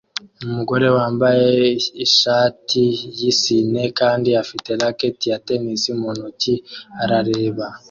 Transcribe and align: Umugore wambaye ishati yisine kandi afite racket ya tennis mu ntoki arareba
Umugore 0.45 0.87
wambaye 0.97 1.49
ishati 2.05 2.83
yisine 3.19 3.83
kandi 3.99 4.29
afite 4.43 4.69
racket 4.81 5.17
ya 5.29 5.37
tennis 5.47 5.83
mu 5.99 6.09
ntoki 6.15 6.53
arareba 7.03 7.65